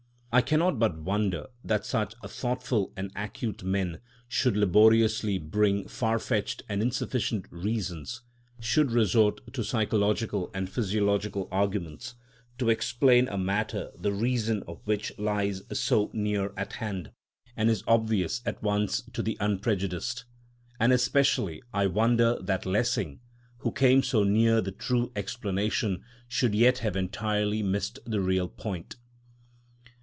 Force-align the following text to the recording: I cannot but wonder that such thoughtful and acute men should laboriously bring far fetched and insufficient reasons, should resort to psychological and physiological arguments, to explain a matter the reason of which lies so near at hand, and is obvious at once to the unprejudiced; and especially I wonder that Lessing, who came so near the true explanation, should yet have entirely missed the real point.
I 0.33 0.39
cannot 0.41 0.79
but 0.79 0.97
wonder 0.97 1.47
that 1.65 1.85
such 1.85 2.13
thoughtful 2.25 2.93
and 2.95 3.11
acute 3.17 3.65
men 3.65 3.99
should 4.29 4.55
laboriously 4.55 5.37
bring 5.39 5.89
far 5.89 6.19
fetched 6.19 6.63
and 6.69 6.81
insufficient 6.81 7.47
reasons, 7.51 8.21
should 8.61 8.91
resort 8.91 9.41
to 9.51 9.61
psychological 9.61 10.49
and 10.53 10.69
physiological 10.69 11.49
arguments, 11.51 12.15
to 12.59 12.69
explain 12.69 13.27
a 13.27 13.37
matter 13.37 13.91
the 13.99 14.13
reason 14.13 14.63
of 14.69 14.79
which 14.85 15.11
lies 15.19 15.63
so 15.77 16.09
near 16.13 16.53
at 16.55 16.71
hand, 16.75 17.11
and 17.57 17.69
is 17.69 17.83
obvious 17.85 18.41
at 18.45 18.63
once 18.63 19.01
to 19.11 19.21
the 19.21 19.35
unprejudiced; 19.41 20.23
and 20.79 20.93
especially 20.93 21.61
I 21.73 21.87
wonder 21.87 22.39
that 22.41 22.65
Lessing, 22.65 23.19
who 23.57 23.71
came 23.73 24.01
so 24.01 24.23
near 24.23 24.61
the 24.61 24.71
true 24.71 25.11
explanation, 25.13 26.05
should 26.29 26.55
yet 26.55 26.77
have 26.77 26.95
entirely 26.95 27.61
missed 27.61 27.99
the 28.05 28.21
real 28.21 28.47
point. 28.47 28.95